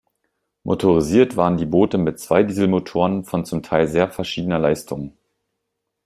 [0.63, 5.15] Motorisiert waren die Boote mit zwei Dieselmotoren von zum Teil sehr verschiedener Leistung.